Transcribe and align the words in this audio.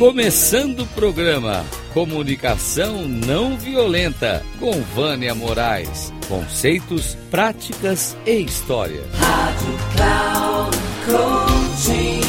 Começando 0.00 0.80
o 0.80 0.86
programa 0.86 1.62
Comunicação 1.92 3.06
Não 3.06 3.58
Violenta 3.58 4.42
com 4.58 4.72
Vânia 4.80 5.34
Moraes. 5.34 6.10
Conceitos, 6.26 7.16
práticas 7.30 8.16
e 8.24 8.40
história. 8.40 9.02
Rádio 9.12 9.74
Cloud 9.94 10.76
Coaching. 11.04 12.20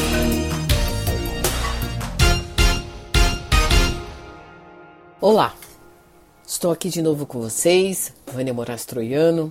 Olá, 5.18 5.54
estou 6.46 6.72
aqui 6.72 6.90
de 6.90 7.00
novo 7.00 7.24
com 7.24 7.40
vocês, 7.40 8.12
Vânia 8.30 8.52
Moraes 8.52 8.84
Troiano, 8.84 9.50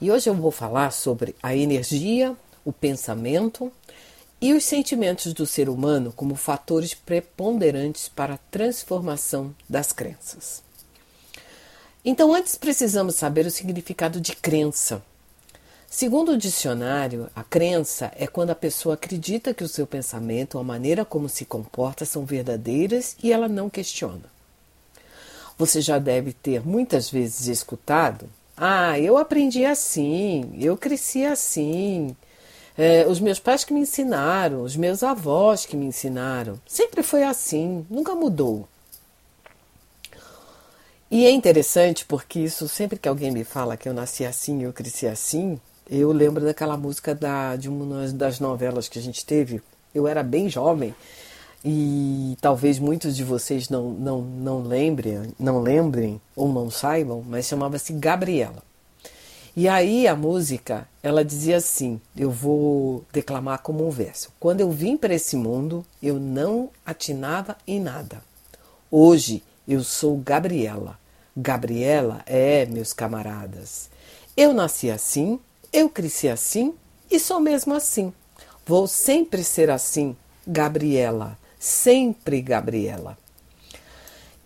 e 0.00 0.10
hoje 0.10 0.30
eu 0.30 0.34
vou 0.34 0.50
falar 0.50 0.90
sobre 0.90 1.36
a 1.42 1.54
energia, 1.54 2.34
o 2.64 2.72
pensamento 2.72 3.70
e 4.42 4.52
os 4.52 4.64
sentimentos 4.64 5.32
do 5.32 5.46
ser 5.46 5.68
humano 5.68 6.12
como 6.16 6.34
fatores 6.34 6.94
preponderantes 6.94 8.08
para 8.08 8.34
a 8.34 8.38
transformação 8.50 9.54
das 9.68 9.92
crenças. 9.92 10.64
Então, 12.04 12.34
antes 12.34 12.56
precisamos 12.56 13.14
saber 13.14 13.46
o 13.46 13.50
significado 13.52 14.20
de 14.20 14.34
crença. 14.34 15.00
Segundo 15.88 16.32
o 16.32 16.36
dicionário, 16.36 17.30
a 17.36 17.44
crença 17.44 18.10
é 18.16 18.26
quando 18.26 18.50
a 18.50 18.56
pessoa 18.56 18.96
acredita 18.96 19.54
que 19.54 19.62
o 19.62 19.68
seu 19.68 19.86
pensamento 19.86 20.56
ou 20.56 20.60
a 20.60 20.64
maneira 20.64 21.04
como 21.04 21.28
se 21.28 21.44
comporta 21.44 22.04
são 22.04 22.24
verdadeiras 22.24 23.16
e 23.22 23.32
ela 23.32 23.46
não 23.46 23.70
questiona. 23.70 24.24
Você 25.56 25.80
já 25.80 26.00
deve 26.00 26.32
ter 26.32 26.66
muitas 26.66 27.08
vezes 27.08 27.46
escutado: 27.46 28.28
Ah, 28.56 28.98
eu 28.98 29.16
aprendi 29.16 29.64
assim, 29.64 30.52
eu 30.58 30.76
cresci 30.76 31.24
assim, 31.24 32.16
é, 32.82 33.06
os 33.06 33.20
meus 33.20 33.38
pais 33.38 33.62
que 33.62 33.72
me 33.72 33.78
ensinaram, 33.78 34.64
os 34.64 34.74
meus 34.74 35.04
avós 35.04 35.64
que 35.64 35.76
me 35.76 35.86
ensinaram. 35.86 36.58
Sempre 36.66 37.04
foi 37.04 37.22
assim, 37.22 37.86
nunca 37.88 38.12
mudou. 38.12 38.68
E 41.08 41.24
é 41.24 41.30
interessante 41.30 42.04
porque 42.04 42.40
isso, 42.40 42.66
sempre 42.68 42.98
que 42.98 43.08
alguém 43.08 43.30
me 43.30 43.44
fala 43.44 43.76
que 43.76 43.88
eu 43.88 43.94
nasci 43.94 44.24
assim, 44.24 44.64
eu 44.64 44.72
cresci 44.72 45.06
assim, 45.06 45.60
eu 45.88 46.10
lembro 46.10 46.44
daquela 46.44 46.76
música 46.76 47.14
da, 47.14 47.54
de 47.54 47.68
uma 47.68 48.08
das 48.08 48.40
novelas 48.40 48.88
que 48.88 48.98
a 48.98 49.02
gente 49.02 49.24
teve. 49.24 49.62
Eu 49.94 50.08
era 50.08 50.24
bem 50.24 50.48
jovem 50.48 50.92
e 51.64 52.36
talvez 52.40 52.80
muitos 52.80 53.14
de 53.14 53.22
vocês 53.22 53.68
não, 53.68 53.90
não, 53.90 54.22
não 54.22 54.60
lembrem, 54.60 55.32
não 55.38 55.60
lembrem 55.60 56.20
ou 56.34 56.48
não 56.52 56.68
saibam, 56.68 57.22
mas 57.24 57.46
chamava-se 57.46 57.92
Gabriela. 57.92 58.71
E 59.54 59.68
aí 59.68 60.08
a 60.08 60.16
música, 60.16 60.88
ela 61.02 61.22
dizia 61.22 61.58
assim, 61.58 62.00
eu 62.16 62.30
vou 62.30 63.04
declamar 63.12 63.60
como 63.60 63.86
um 63.86 63.90
verso. 63.90 64.32
Quando 64.40 64.62
eu 64.62 64.70
vim 64.70 64.96
para 64.96 65.14
esse 65.14 65.36
mundo, 65.36 65.84
eu 66.02 66.18
não 66.18 66.70
atinava 66.86 67.58
em 67.66 67.78
nada. 67.78 68.22
Hoje 68.90 69.42
eu 69.68 69.84
sou 69.84 70.16
Gabriela. 70.16 70.98
Gabriela 71.36 72.22
é, 72.24 72.64
meus 72.64 72.94
camaradas. 72.94 73.90
Eu 74.34 74.54
nasci 74.54 74.90
assim, 74.90 75.38
eu 75.70 75.90
cresci 75.90 76.28
assim 76.28 76.72
e 77.10 77.20
sou 77.20 77.38
mesmo 77.38 77.74
assim. 77.74 78.10
Vou 78.64 78.86
sempre 78.86 79.44
ser 79.44 79.70
assim, 79.70 80.16
Gabriela, 80.46 81.36
sempre 81.58 82.40
Gabriela. 82.40 83.18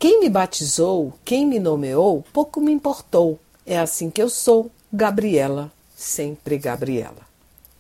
Quem 0.01 0.19
me 0.19 0.29
batizou, 0.29 1.13
quem 1.25 1.47
me 1.47 1.61
nomeou, 1.61 2.25
pouco 2.33 2.61
me 2.61 2.73
importou. 2.73 3.39
É 3.65 3.79
assim 3.79 4.11
que 4.11 4.23
eu 4.23 4.29
sou, 4.29 4.71
Gabriela, 4.97 5.71
sempre 5.95 6.57
Gabriela. 6.57 7.27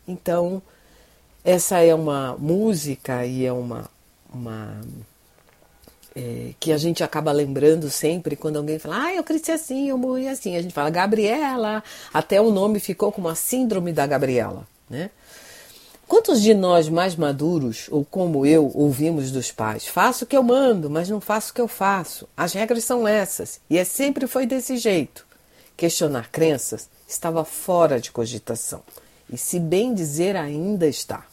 Então, 0.07 0.61
essa 1.43 1.79
é 1.79 1.95
uma 1.95 2.37
música 2.39 3.25
e 3.25 3.47
é 3.47 3.53
uma, 3.53 3.91
uma 4.33 4.81
é, 6.15 6.51
que 6.61 6.73
a 6.73 6.79
gente 6.79 7.03
acaba 7.03 7.33
lembrando 7.33 7.91
sempre 7.91 8.37
quando 8.37 8.59
alguém 8.59 8.79
fala, 8.79 9.07
ah, 9.07 9.15
eu 9.15 9.25
cresci 9.25 9.51
assim, 9.51 9.89
eu 9.89 9.97
morri 9.97 10.29
assim. 10.29 10.57
A 10.57 10.63
gente 10.63 10.75
fala 10.75 10.91
Gabriela, 10.91 11.83
até 12.13 12.41
o 12.41 12.51
nome 12.51 12.79
ficou 12.81 13.11
como 13.11 13.29
a 13.29 13.35
síndrome 13.35 13.93
da 13.93 14.07
Gabriela, 14.07 14.67
né? 14.89 15.11
Quantos 16.07 16.41
de 16.41 16.55
nós 16.55 16.89
mais 16.89 17.17
maduros, 17.17 17.89
ou 17.91 18.05
como 18.05 18.47
eu, 18.47 18.71
ouvimos 18.73 19.33
dos 19.33 19.51
pais? 19.51 19.89
Faço 19.89 20.25
o 20.25 20.27
que 20.27 20.37
eu 20.37 20.43
mando, 20.43 20.89
mas 20.89 21.09
não 21.09 21.21
faço 21.21 21.51
o 21.51 21.55
que 21.55 21.61
eu 21.61 21.67
faço. 21.67 22.29
As 22.37 22.53
regras 22.53 22.85
são 22.85 23.09
essas, 23.09 23.59
e 23.69 23.77
é 23.77 23.83
sempre 23.83 24.29
foi 24.29 24.47
desse 24.47 24.77
jeito. 24.77 25.26
Questionar 25.77 26.31
crenças 26.31 26.89
estava 27.07 27.45
fora 27.45 28.01
de 28.01 28.11
cogitação. 28.11 28.83
E 29.31 29.37
se 29.37 29.61
bem 29.61 29.95
dizer, 29.95 30.37
ainda 30.37 30.87
está. 30.87 31.27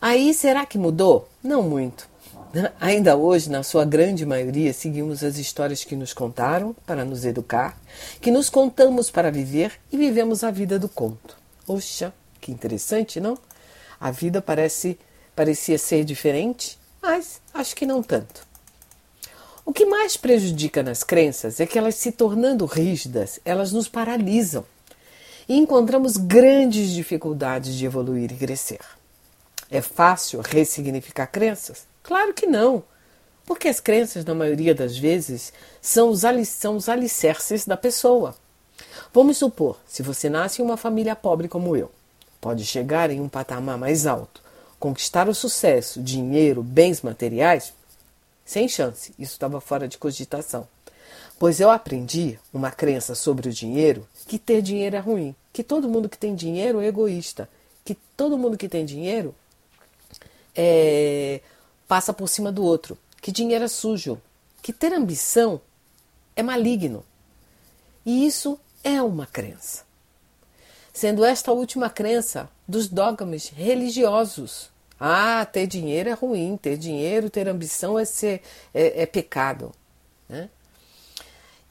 Aí, 0.00 0.32
será 0.34 0.66
que 0.66 0.78
mudou? 0.78 1.28
Não 1.42 1.62
muito. 1.62 2.08
Ainda 2.80 3.16
hoje, 3.16 3.50
na 3.50 3.62
sua 3.62 3.84
grande 3.84 4.24
maioria, 4.24 4.72
seguimos 4.72 5.24
as 5.24 5.38
histórias 5.38 5.82
que 5.82 5.96
nos 5.96 6.12
contaram 6.12 6.74
para 6.86 7.04
nos 7.04 7.24
educar, 7.24 7.76
que 8.20 8.30
nos 8.30 8.48
contamos 8.50 9.10
para 9.10 9.30
viver 9.30 9.72
e 9.90 9.96
vivemos 9.96 10.44
a 10.44 10.50
vida 10.50 10.78
do 10.78 10.88
conto. 10.88 11.36
Oxa, 11.66 12.12
que 12.40 12.52
interessante, 12.52 13.18
não? 13.18 13.38
A 13.98 14.10
vida 14.10 14.40
parece 14.42 14.98
parecia 15.34 15.78
ser 15.78 16.04
diferente, 16.04 16.78
mas 17.02 17.40
acho 17.52 17.74
que 17.74 17.86
não 17.86 18.02
tanto. 18.02 18.46
O 19.66 19.72
que 19.72 19.86
mais 19.86 20.14
prejudica 20.14 20.82
nas 20.82 21.02
crenças 21.02 21.58
é 21.58 21.64
que 21.64 21.78
elas 21.78 21.94
se 21.94 22.12
tornando 22.12 22.66
rígidas, 22.66 23.40
elas 23.46 23.72
nos 23.72 23.88
paralisam 23.88 24.62
e 25.48 25.56
encontramos 25.56 26.18
grandes 26.18 26.90
dificuldades 26.90 27.74
de 27.74 27.86
evoluir 27.86 28.30
e 28.30 28.36
crescer. 28.36 28.80
É 29.70 29.80
fácil 29.80 30.42
ressignificar 30.42 31.26
crenças? 31.28 31.86
Claro 32.02 32.34
que 32.34 32.46
não, 32.46 32.84
porque 33.46 33.66
as 33.66 33.80
crenças, 33.80 34.22
na 34.22 34.34
maioria 34.34 34.74
das 34.74 34.98
vezes, 34.98 35.50
são 35.80 36.10
os, 36.10 36.22
são 36.46 36.76
os 36.76 36.86
alicerces 36.86 37.66
da 37.66 37.76
pessoa. 37.76 38.36
Vamos 39.14 39.38
supor, 39.38 39.78
se 39.86 40.02
você 40.02 40.28
nasce 40.28 40.60
em 40.60 40.64
uma 40.64 40.76
família 40.76 41.16
pobre 41.16 41.48
como 41.48 41.74
eu, 41.74 41.90
pode 42.38 42.66
chegar 42.66 43.10
em 43.10 43.18
um 43.18 43.30
patamar 43.30 43.78
mais 43.78 44.06
alto, 44.06 44.42
conquistar 44.78 45.26
o 45.26 45.34
sucesso, 45.34 46.02
dinheiro, 46.02 46.62
bens 46.62 47.00
materiais, 47.00 47.72
sem 48.44 48.68
chance, 48.68 49.14
isso 49.18 49.32
estava 49.32 49.60
fora 49.60 49.88
de 49.88 49.98
cogitação. 49.98 50.68
Pois 51.38 51.60
eu 51.60 51.70
aprendi 51.70 52.38
uma 52.52 52.70
crença 52.70 53.14
sobre 53.14 53.48
o 53.48 53.52
dinheiro 53.52 54.06
que 54.26 54.38
ter 54.38 54.62
dinheiro 54.62 54.96
é 54.96 54.98
ruim, 54.98 55.34
que 55.52 55.64
todo 55.64 55.88
mundo 55.88 56.08
que 56.08 56.18
tem 56.18 56.34
dinheiro 56.34 56.80
é 56.80 56.86
egoísta, 56.86 57.48
que 57.84 57.94
todo 58.16 58.38
mundo 58.38 58.56
que 58.56 58.68
tem 58.68 58.84
dinheiro 58.84 59.34
é, 60.54 61.40
passa 61.88 62.12
por 62.12 62.28
cima 62.28 62.52
do 62.52 62.62
outro, 62.62 62.96
que 63.20 63.32
dinheiro 63.32 63.64
é 63.64 63.68
sujo, 63.68 64.20
que 64.62 64.72
ter 64.72 64.92
ambição 64.92 65.60
é 66.36 66.42
maligno. 66.42 67.04
E 68.04 68.26
isso 68.26 68.58
é 68.82 69.00
uma 69.02 69.26
crença. 69.26 69.84
Sendo 70.92 71.24
esta 71.24 71.50
a 71.50 71.54
última 71.54 71.90
crença 71.90 72.48
dos 72.68 72.86
dogmas 72.86 73.48
religiosos 73.48 74.70
ah, 74.98 75.44
ter 75.44 75.66
dinheiro 75.66 76.08
é 76.08 76.12
ruim, 76.12 76.56
ter 76.56 76.76
dinheiro, 76.76 77.28
ter 77.28 77.48
ambição 77.48 77.98
é, 77.98 78.04
ser, 78.04 78.40
é, 78.72 79.02
é 79.02 79.06
pecado. 79.06 79.72
Né? 80.28 80.48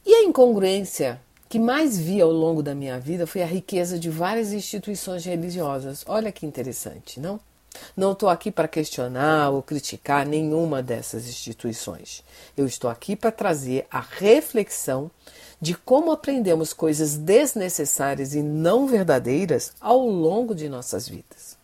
E 0.04 0.14
a 0.14 0.24
incongruência 0.24 1.20
que 1.48 1.58
mais 1.58 1.96
vi 1.96 2.20
ao 2.20 2.30
longo 2.30 2.62
da 2.62 2.74
minha 2.74 2.98
vida 2.98 3.26
foi 3.26 3.42
a 3.42 3.46
riqueza 3.46 3.98
de 3.98 4.10
várias 4.10 4.52
instituições 4.52 5.24
religiosas. 5.24 6.04
Olha 6.06 6.32
que 6.32 6.44
interessante, 6.44 7.20
não? 7.20 7.40
Não 7.96 8.12
estou 8.12 8.28
aqui 8.28 8.50
para 8.50 8.68
questionar 8.68 9.50
ou 9.50 9.62
criticar 9.62 10.26
nenhuma 10.26 10.82
dessas 10.82 11.28
instituições. 11.28 12.22
Eu 12.56 12.66
estou 12.66 12.90
aqui 12.90 13.16
para 13.16 13.32
trazer 13.32 13.86
a 13.90 14.00
reflexão 14.00 15.10
de 15.60 15.74
como 15.74 16.12
aprendemos 16.12 16.72
coisas 16.72 17.16
desnecessárias 17.16 18.34
e 18.34 18.42
não 18.42 18.86
verdadeiras 18.86 19.72
ao 19.80 20.06
longo 20.06 20.54
de 20.54 20.68
nossas 20.68 21.08
vidas. 21.08 21.56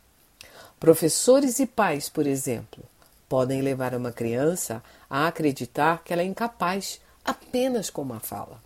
Professores 0.81 1.59
e 1.59 1.67
pais, 1.67 2.09
por 2.09 2.27
exemplo, 2.27 2.83
podem 3.29 3.61
levar 3.61 3.95
uma 3.95 4.11
criança 4.11 4.83
a 5.11 5.27
acreditar 5.27 6.03
que 6.03 6.11
ela 6.11 6.23
é 6.23 6.25
incapaz 6.25 7.03
apenas 7.23 7.91
com 7.91 8.01
uma 8.01 8.19
fala. 8.19 8.59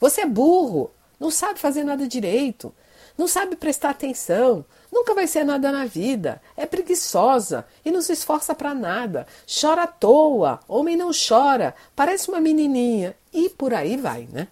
Você 0.00 0.22
é 0.22 0.26
burro, 0.26 0.90
não 1.20 1.30
sabe 1.30 1.60
fazer 1.60 1.84
nada 1.84 2.08
direito, 2.08 2.74
não 3.16 3.28
sabe 3.28 3.56
prestar 3.56 3.90
atenção, 3.90 4.64
nunca 4.90 5.14
vai 5.14 5.26
ser 5.26 5.44
nada 5.44 5.70
na 5.70 5.84
vida, 5.84 6.40
é 6.56 6.64
preguiçosa 6.64 7.66
e 7.84 7.90
não 7.90 8.00
se 8.00 8.14
esforça 8.14 8.54
para 8.54 8.72
nada, 8.72 9.26
chora 9.60 9.82
à 9.82 9.86
toa, 9.86 10.60
homem 10.66 10.96
não 10.96 11.10
chora, 11.12 11.74
parece 11.94 12.30
uma 12.30 12.40
menininha 12.40 13.14
e 13.30 13.50
por 13.50 13.74
aí 13.74 13.98
vai, 13.98 14.26
né? 14.32 14.48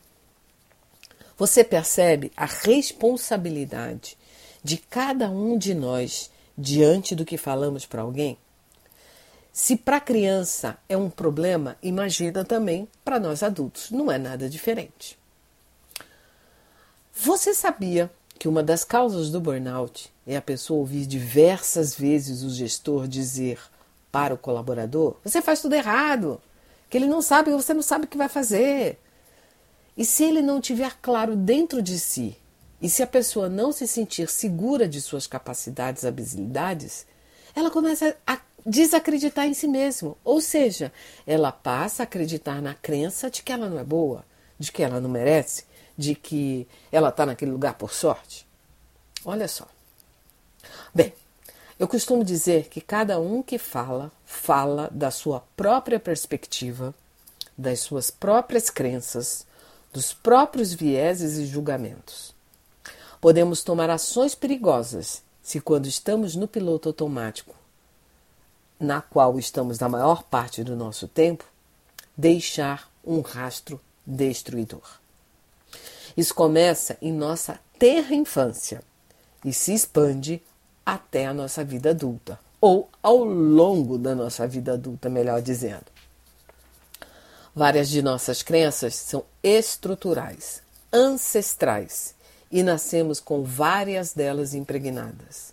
Você 1.39 1.65
percebe 1.65 2.31
a 2.37 2.45
responsabilidade 2.45 4.19
de 4.63 4.77
cada 4.77 5.31
um 5.31 5.57
de 5.57 5.73
nós 5.73 6.31
diante 6.59 7.15
do 7.15 7.25
que 7.25 7.39
falamos 7.39 7.87
para 7.87 8.03
alguém? 8.03 8.37
Se 9.53 9.77
para 9.77 9.97
a 9.97 10.01
criança 10.01 10.77
é 10.89 10.97
um 10.97 11.09
problema, 11.09 11.77
imagina 11.83 12.45
também 12.45 12.89
para 13.05 13.21
nós 13.21 13.43
adultos. 13.43 13.91
Não 13.91 14.11
é 14.11 14.19
nada 14.19 14.49
diferente. 14.49 15.19
Você 17.15 17.55
sabia 17.55 18.11
que 18.39 18.49
uma 18.49 18.63
das 18.63 18.85
causas 18.85 19.31
do 19.31 19.41
burnout 19.41 20.13
é 20.27 20.37
a 20.37 20.43
pessoa 20.43 20.81
ouvir 20.81 21.07
diversas 21.07 21.95
vezes 21.95 22.43
o 22.43 22.51
gestor 22.51 23.09
dizer 23.09 23.59
para 24.13 24.35
o 24.35 24.39
colaborador, 24.39 25.17
você 25.25 25.43
faz 25.43 25.61
tudo 25.61 25.75
errado, 25.75 26.41
que 26.89 26.97
ele 26.97 27.07
não 27.07 27.21
sabe, 27.21 27.51
você 27.51 27.75
não 27.75 27.83
sabe 27.83 28.05
o 28.05 28.09
que 28.09 28.17
vai 28.17 28.29
fazer. 28.29 28.99
E 29.97 30.05
se 30.05 30.25
ele 30.25 30.41
não 30.41 30.61
tiver 30.61 30.97
claro 31.03 31.35
dentro 31.35 31.83
de 31.83 31.99
si, 31.99 32.37
e 32.81 32.89
se 32.89 33.03
a 33.03 33.07
pessoa 33.07 33.49
não 33.49 33.73
se 33.73 33.87
sentir 33.89 34.29
segura 34.29 34.89
de 34.89 35.01
suas 35.01 35.27
capacidades, 35.27 36.05
habilidades, 36.05 37.07
ela 37.55 37.71
começa 37.71 38.17
a 38.27 38.41
desacreditar 38.65 39.47
em 39.47 39.55
si 39.55 39.67
mesma. 39.67 40.15
Ou 40.25 40.41
seja, 40.41 40.93
ela 41.27 41.51
passa 41.51 42.03
a 42.03 42.05
acreditar 42.05 42.63
na 42.63 42.75
crença 42.75 43.31
de 43.31 43.43
que 43.43 43.53
ela 43.53 43.69
não 43.69 43.79
é 43.79 43.85
boa, 43.85 44.25
de 44.59 44.71
que 44.71 44.83
ela 44.83 45.01
não 45.01 45.11
merece, 45.11 45.65
de 45.97 46.15
que 46.15 46.69
ela 46.93 47.09
está 47.09 47.27
naquele 47.27 47.51
lugar 47.51 47.75
por 47.75 47.93
sorte. 47.93 48.47
Olha 49.25 49.49
só. 49.49 49.67
Bem, 50.95 51.13
eu 51.79 51.89
costumo 51.89 52.25
dizer 52.25 52.69
que 52.69 52.81
cada 52.81 53.19
um 53.19 53.43
que 53.43 53.59
fala, 53.59 54.13
fala 54.25 54.89
da 54.93 55.11
sua 55.11 55.41
própria 55.57 55.99
perspectiva, 55.99 56.95
das 57.57 57.81
suas 57.81 58.11
próprias 58.11 58.71
crenças, 58.71 59.45
dos 59.93 60.13
próprios 60.13 60.73
vieses 60.73 61.39
e 61.39 61.47
julgamentos. 61.47 62.38
Podemos 63.21 63.63
tomar 63.63 63.91
ações 63.91 64.35
perigosas 64.35 65.23
se, 65.43 65.61
quando 65.61 65.87
estamos 65.87 66.37
no 66.37 66.47
piloto 66.47 66.89
automático, 66.89 67.55
na 68.79 69.01
qual 69.01 69.39
estamos 69.39 69.79
na 69.79 69.89
maior 69.89 70.23
parte 70.23 70.63
do 70.63 70.77
nosso 70.77 71.09
tempo, 71.09 71.45
deixar 72.17 72.91
um 73.05 73.21
rastro 73.21 73.81
destruidor. 74.07 74.99
Isso 76.17 76.35
começa 76.35 76.97
em 77.01 77.13
nossa 77.13 77.59
terra 77.79 78.15
infância 78.15 78.83
e 79.45 79.53
se 79.53 79.73
expande 79.73 80.43
até 80.85 81.27
a 81.27 81.35
nossa 81.35 81.65
vida 81.65 81.91
adulta, 81.91 82.39
ou 82.61 82.89
ao 83.03 83.19
longo 83.25 83.99
da 83.99 84.15
nossa 84.15 84.47
vida 84.47 84.73
adulta, 84.73 85.09
melhor 85.09 85.41
dizendo. 85.41 85.87
Várias 87.55 87.89
de 87.89 88.03
nossas 88.03 88.43
crenças 88.43 88.95
são 88.95 89.25
estruturais, 89.43 90.63
ancestrais, 90.93 92.15
e 92.51 92.63
nascemos 92.63 93.21
com 93.21 93.43
várias 93.43 94.13
delas 94.13 94.55
impregnadas. 94.55 95.53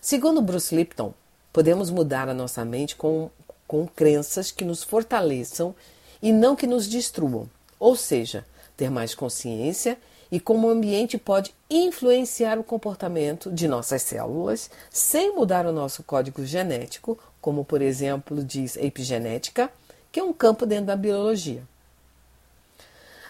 Segundo 0.00 0.40
Bruce 0.40 0.74
Lipton, 0.74 1.12
podemos 1.52 1.90
mudar 1.90 2.28
a 2.28 2.34
nossa 2.34 2.64
mente 2.64 2.96
com, 2.96 3.30
com 3.66 3.86
crenças 3.86 4.50
que 4.50 4.64
nos 4.64 4.84
fortaleçam 4.84 5.74
e 6.22 6.32
não 6.32 6.54
que 6.54 6.66
nos 6.66 6.86
destruam, 6.86 7.48
ou 7.78 7.96
seja, 7.96 8.44
ter 8.76 8.90
mais 8.90 9.14
consciência 9.14 9.98
e 10.30 10.40
como 10.40 10.68
o 10.68 10.70
ambiente 10.70 11.16
pode 11.18 11.54
influenciar 11.70 12.58
o 12.58 12.64
comportamento 12.64 13.50
de 13.50 13.68
nossas 13.68 14.02
células 14.02 14.70
sem 14.90 15.34
mudar 15.34 15.66
o 15.66 15.72
nosso 15.72 16.02
código 16.02 16.44
genético, 16.44 17.18
como 17.40 17.64
por 17.64 17.80
exemplo 17.80 18.42
diz 18.42 18.76
a 18.76 18.82
epigenética, 18.82 19.70
que 20.10 20.20
é 20.20 20.24
um 20.24 20.32
campo 20.32 20.66
dentro 20.66 20.86
da 20.86 20.96
biologia. 20.96 21.62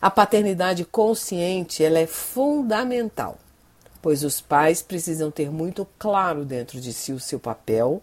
A 0.00 0.10
paternidade 0.10 0.84
consciente 0.84 1.82
ela 1.82 1.98
é 1.98 2.06
fundamental, 2.06 3.38
pois 4.02 4.22
os 4.22 4.40
pais 4.40 4.82
precisam 4.82 5.30
ter 5.30 5.50
muito 5.50 5.86
claro 5.98 6.44
dentro 6.44 6.80
de 6.80 6.92
si 6.92 7.12
o 7.12 7.20
seu 7.20 7.40
papel 7.40 8.02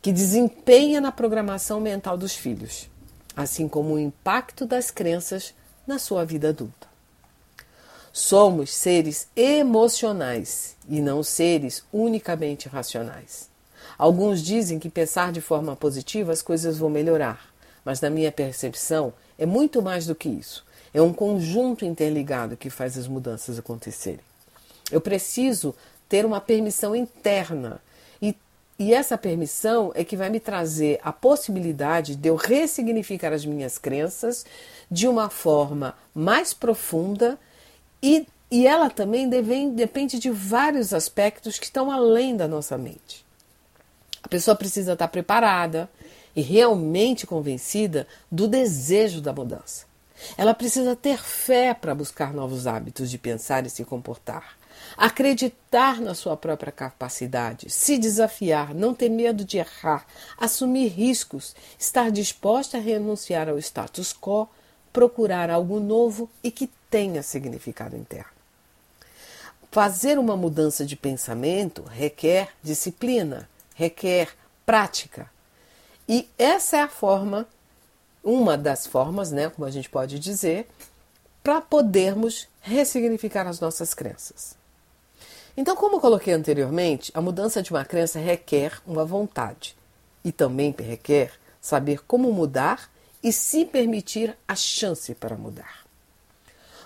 que 0.00 0.12
desempenha 0.12 1.00
na 1.00 1.12
programação 1.12 1.80
mental 1.80 2.16
dos 2.16 2.34
filhos, 2.34 2.88
assim 3.36 3.68
como 3.68 3.94
o 3.94 3.98
impacto 3.98 4.64
das 4.64 4.90
crenças 4.90 5.52
na 5.86 5.98
sua 5.98 6.24
vida 6.24 6.48
adulta. 6.48 6.88
Somos 8.12 8.72
seres 8.72 9.28
emocionais 9.36 10.76
e 10.88 11.00
não 11.00 11.22
seres 11.22 11.84
unicamente 11.92 12.68
racionais. 12.68 13.48
Alguns 13.96 14.42
dizem 14.42 14.78
que 14.78 14.88
pensar 14.88 15.30
de 15.30 15.40
forma 15.40 15.76
positiva 15.76 16.32
as 16.32 16.42
coisas 16.42 16.78
vão 16.78 16.88
melhorar, 16.88 17.52
mas 17.84 18.00
na 18.00 18.08
minha 18.08 18.32
percepção 18.32 19.12
é 19.38 19.44
muito 19.44 19.82
mais 19.82 20.06
do 20.06 20.14
que 20.14 20.28
isso. 20.28 20.64
É 20.92 21.02
um 21.02 21.12
conjunto 21.12 21.84
interligado 21.84 22.56
que 22.56 22.70
faz 22.70 22.96
as 22.96 23.06
mudanças 23.06 23.58
acontecerem. 23.58 24.20
Eu 24.90 25.00
preciso 25.00 25.74
ter 26.08 26.24
uma 26.24 26.40
permissão 26.40 26.96
interna 26.96 27.80
e, 28.20 28.34
e 28.78 28.94
essa 28.94 29.18
permissão 29.18 29.92
é 29.94 30.02
que 30.02 30.16
vai 30.16 30.30
me 30.30 30.40
trazer 30.40 30.98
a 31.02 31.12
possibilidade 31.12 32.16
de 32.16 32.28
eu 32.28 32.36
ressignificar 32.36 33.32
as 33.32 33.44
minhas 33.44 33.76
crenças 33.76 34.46
de 34.90 35.06
uma 35.06 35.28
forma 35.28 35.94
mais 36.14 36.54
profunda 36.54 37.38
e, 38.02 38.26
e 38.50 38.66
ela 38.66 38.88
também 38.88 39.28
deve, 39.28 39.70
depende 39.70 40.18
de 40.18 40.30
vários 40.30 40.94
aspectos 40.94 41.58
que 41.58 41.66
estão 41.66 41.90
além 41.90 42.36
da 42.36 42.48
nossa 42.48 42.78
mente. 42.78 43.26
A 44.22 44.28
pessoa 44.28 44.54
precisa 44.54 44.94
estar 44.94 45.08
preparada 45.08 45.88
e 46.34 46.40
realmente 46.40 47.26
convencida 47.26 48.06
do 48.30 48.46
desejo 48.46 49.20
da 49.20 49.32
mudança. 49.32 49.87
Ela 50.36 50.54
precisa 50.54 50.96
ter 50.96 51.18
fé 51.18 51.74
para 51.74 51.94
buscar 51.94 52.32
novos 52.32 52.66
hábitos 52.66 53.10
de 53.10 53.18
pensar 53.18 53.64
e 53.66 53.70
se 53.70 53.84
comportar. 53.84 54.56
Acreditar 54.96 56.00
na 56.00 56.14
sua 56.14 56.36
própria 56.36 56.72
capacidade, 56.72 57.68
se 57.68 57.98
desafiar, 57.98 58.74
não 58.74 58.94
ter 58.94 59.08
medo 59.08 59.44
de 59.44 59.58
errar, 59.58 60.06
assumir 60.38 60.88
riscos, 60.88 61.54
estar 61.78 62.10
disposta 62.10 62.78
a 62.78 62.80
renunciar 62.80 63.48
ao 63.48 63.58
status 63.58 64.12
quo, 64.12 64.48
procurar 64.92 65.50
algo 65.50 65.80
novo 65.80 66.28
e 66.42 66.50
que 66.50 66.70
tenha 66.90 67.22
significado 67.22 67.96
interno. 67.96 68.38
Fazer 69.70 70.18
uma 70.18 70.36
mudança 70.36 70.86
de 70.86 70.96
pensamento 70.96 71.82
requer 71.82 72.48
disciplina, 72.62 73.48
requer 73.74 74.34
prática. 74.64 75.30
E 76.08 76.26
essa 76.38 76.78
é 76.78 76.80
a 76.80 76.88
forma, 76.88 77.46
uma 78.22 78.56
das 78.56 78.86
formas, 78.86 79.30
né, 79.30 79.48
como 79.48 79.66
a 79.66 79.70
gente 79.70 79.88
pode 79.88 80.18
dizer, 80.18 80.68
para 81.42 81.60
podermos 81.60 82.48
ressignificar 82.60 83.46
as 83.46 83.60
nossas 83.60 83.94
crenças. 83.94 84.56
Então, 85.56 85.74
como 85.74 86.00
coloquei 86.00 86.32
anteriormente, 86.34 87.10
a 87.14 87.20
mudança 87.20 87.62
de 87.62 87.70
uma 87.70 87.84
crença 87.84 88.18
requer 88.18 88.80
uma 88.86 89.04
vontade 89.04 89.76
e 90.24 90.30
também 90.30 90.74
requer 90.78 91.32
saber 91.60 92.04
como 92.06 92.32
mudar 92.32 92.90
e 93.22 93.32
se 93.32 93.64
permitir 93.64 94.36
a 94.46 94.54
chance 94.54 95.14
para 95.14 95.36
mudar. 95.36 95.84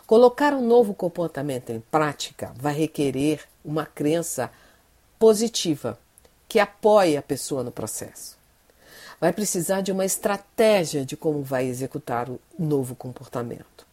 Colocar 0.06 0.55
um 0.55 0.67
novo 0.67 0.94
comportamento 0.94 1.70
em 1.70 1.81
prática 1.81 2.52
vai 2.56 2.75
requerer 2.75 3.43
uma 3.64 3.87
crença 3.87 4.50
positiva 5.19 5.98
que 6.48 6.58
apoie 6.58 7.17
a 7.17 7.22
pessoa 7.22 7.62
no 7.62 7.70
processo. 7.70 8.42
Vai 9.22 9.32
precisar 9.32 9.81
de 9.82 9.93
uma 9.93 10.05
estratégia 10.05 11.06
de 11.06 11.17
como 11.17 11.44
vai 11.44 11.67
executar 11.67 12.29
o 12.29 12.41
novo 12.58 12.96
comportamento. 12.96 13.86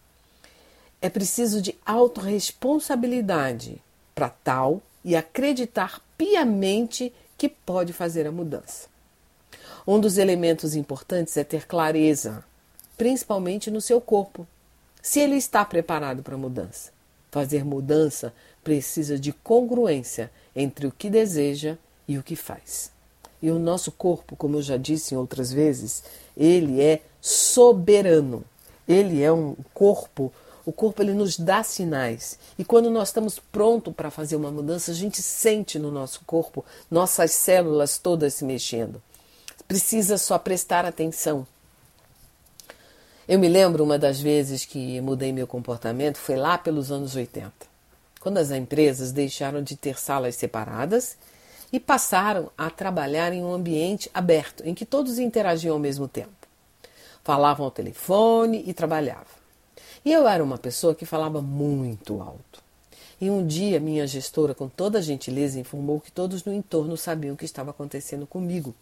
É 1.00 1.08
preciso 1.08 1.62
de 1.62 1.78
autorresponsabilidade 1.86 3.80
para 4.16 4.30
tal 4.30 4.82
e 5.06 5.16
acreditar 5.16 6.02
piamente 6.18 7.14
que 7.38 7.48
pode 7.48 7.94
fazer 7.94 8.26
a 8.26 8.32
mudança. 8.32 8.88
Um 9.86 10.00
dos 10.00 10.18
elementos 10.18 10.74
importantes 10.74 11.38
é 11.38 11.44
ter 11.44 11.68
clareza, 11.68 12.44
principalmente 12.98 13.70
no 13.70 13.82
seu 13.82 14.02
corpo 14.02 14.48
se 15.00 15.20
ele 15.20 15.36
está 15.36 15.64
preparado 15.64 16.24
para 16.24 16.40
mudança. 16.40 16.92
Fazer 17.30 17.64
mudança 17.64 18.34
precisa 18.64 19.20
de 19.20 19.32
congruência 19.32 20.32
entre 20.56 20.88
o 20.88 20.92
que 20.92 21.08
deseja 21.08 21.78
e 22.08 22.18
o 22.18 22.24
que 22.24 22.36
faz. 22.36 22.98
E 23.42 23.50
o 23.50 23.58
nosso 23.58 23.92
corpo, 23.92 24.36
como 24.36 24.58
eu 24.58 24.62
já 24.62 24.78
disse 24.78 25.14
em 25.14 25.18
outras 25.18 25.52
vezes, 25.52 26.04
ele 26.36 26.82
é 26.82 27.02
soberano. 27.22 28.44
Ele 28.88 29.22
é 29.22 29.32
um 29.32 29.56
corpo, 29.74 30.34
o 30.66 30.72
corpo 30.72 31.02
ele 31.02 31.14
nos 31.14 31.38
dá 31.38 31.64
sinais. 31.64 32.38
E 32.58 32.66
quando 32.66 32.90
nós 32.90 33.10
estamos 33.10 33.40
prontos 33.40 33.94
para 33.94 34.12
fazer 34.12 34.36
uma 34.36 34.52
mudança, 34.52 34.92
a 34.92 34.94
gente 34.94 35.22
sente 35.22 35.80
no 35.80 35.92
nosso 35.92 36.22
corpo 36.26 36.66
nossas 36.90 37.32
células 37.32 37.98
todas 37.98 38.34
se 38.34 38.44
mexendo. 38.44 39.02
Precisa 39.68 40.18
só 40.18 40.38
prestar 40.38 40.86
atenção. 40.86 41.46
Eu 43.28 43.38
me 43.38 43.48
lembro 43.48 43.84
uma 43.84 44.00
das 44.00 44.20
vezes 44.20 44.66
que 44.66 45.00
mudei 45.02 45.32
meu 45.32 45.46
comportamento 45.46 46.18
foi 46.18 46.36
lá 46.36 46.58
pelos 46.58 46.92
anos 46.92 47.16
80, 47.16 47.52
quando 48.20 48.40
as 48.40 48.50
empresas 48.50 49.12
deixaram 49.12 49.62
de 49.62 49.76
ter 49.76 50.00
salas 50.00 50.36
separadas 50.36 51.16
e 51.72 51.80
passaram 51.80 52.52
a 52.58 52.70
trabalhar 52.70 53.32
em 53.34 53.44
um 53.44 53.54
ambiente 53.54 54.10
aberto, 54.14 54.64
em 54.66 54.74
que 54.74 54.86
todos 54.86 55.20
interagiam 55.20 55.74
ao 55.74 55.80
mesmo 55.80 56.08
tempo. 56.08 56.32
Falavam 57.24 57.66
ao 57.66 57.72
telefone 57.72 58.64
e 58.66 58.74
trabalhavam. 58.74 59.40
E 60.04 60.12
eu 60.12 60.28
era 60.28 60.44
uma 60.44 60.58
pessoa 60.58 60.96
que 60.96 61.06
falava 61.06 61.42
muito 61.42 62.22
alto. 62.22 62.64
E 63.22 63.30
um 63.30 63.46
dia 63.46 63.80
minha 63.80 64.08
gestora, 64.08 64.56
com 64.56 64.70
toda 64.70 65.02
gentileza, 65.02 65.60
informou 65.60 66.00
que 66.00 66.12
todos 66.12 66.46
no 66.46 66.54
entorno 66.54 66.96
sabiam 66.96 67.34
o 67.34 67.38
que 67.38 67.46
estava 67.46 67.72
acontecendo 67.72 68.26
comigo, 68.26 68.74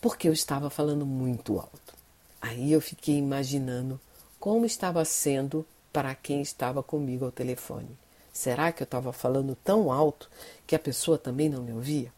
porque 0.00 0.28
eu 0.28 0.32
estava 0.32 0.68
falando 0.68 1.06
muito 1.06 1.58
alto. 1.58 1.94
Aí 2.40 2.72
eu 2.72 2.80
fiquei 2.80 3.16
imaginando 3.16 4.00
como 4.40 4.66
estava 4.66 5.04
sendo 5.04 5.64
para 5.92 6.14
quem 6.14 6.42
estava 6.42 6.82
comigo 6.82 7.24
ao 7.24 7.32
telefone. 7.32 7.88
Será 8.32 8.70
que 8.70 8.82
eu 8.82 8.84
estava 8.84 9.12
falando 9.12 9.56
tão 9.64 9.92
alto 9.92 10.28
que 10.66 10.76
a 10.76 10.78
pessoa 10.78 11.18
também 11.18 11.48
não 11.48 11.62
me 11.62 11.72
ouvia? 11.72 12.12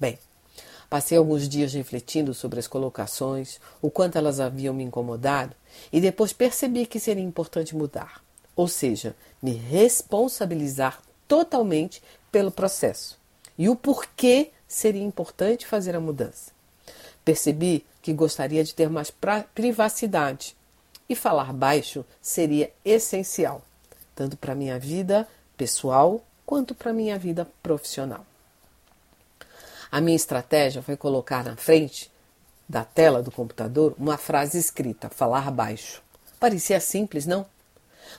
Bem, 0.00 0.18
Passei 0.90 1.16
alguns 1.16 1.48
dias 1.48 1.72
refletindo 1.72 2.34
sobre 2.34 2.58
as 2.58 2.66
colocações, 2.66 3.60
o 3.80 3.88
quanto 3.88 4.18
elas 4.18 4.40
haviam 4.40 4.74
me 4.74 4.82
incomodado, 4.82 5.54
e 5.92 6.00
depois 6.00 6.32
percebi 6.32 6.84
que 6.84 6.98
seria 6.98 7.22
importante 7.22 7.76
mudar, 7.76 8.20
ou 8.56 8.66
seja, 8.66 9.14
me 9.40 9.52
responsabilizar 9.52 11.00
totalmente 11.28 12.02
pelo 12.32 12.50
processo 12.50 13.16
e 13.56 13.68
o 13.68 13.76
porquê 13.76 14.50
seria 14.66 15.02
importante 15.02 15.64
fazer 15.64 15.94
a 15.94 16.00
mudança. 16.00 16.50
Percebi 17.24 17.86
que 18.02 18.12
gostaria 18.12 18.64
de 18.64 18.74
ter 18.74 18.90
mais 18.90 19.12
privacidade 19.54 20.56
e 21.08 21.14
falar 21.14 21.52
baixo 21.52 22.04
seria 22.20 22.72
essencial, 22.84 23.62
tanto 24.12 24.36
para 24.36 24.56
minha 24.56 24.76
vida 24.76 25.28
pessoal 25.56 26.20
quanto 26.44 26.74
para 26.74 26.92
minha 26.92 27.16
vida 27.16 27.46
profissional. 27.62 28.26
A 29.90 30.00
minha 30.00 30.16
estratégia 30.16 30.82
foi 30.82 30.96
colocar 30.96 31.44
na 31.44 31.56
frente 31.56 32.10
da 32.68 32.84
tela 32.84 33.22
do 33.22 33.30
computador 33.30 33.94
uma 33.98 34.16
frase 34.16 34.56
escrita: 34.56 35.08
falar 35.08 35.50
baixo. 35.50 36.02
Parecia 36.38 36.78
simples, 36.78 37.26
não? 37.26 37.44